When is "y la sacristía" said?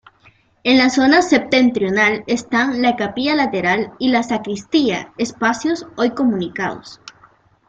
3.99-5.13